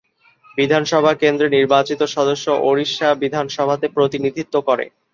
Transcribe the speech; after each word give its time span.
বিধানসভা 0.57 1.11
কেন্দ্রের 1.21 1.55
নির্বাচিত 1.57 2.01
সদস্য 2.15 2.45
ওড়িশা 2.63 3.09
বিধানসভাতে 3.21 3.87
প্রতিনিধিত্ব 3.95 4.55
করে। 4.67 4.85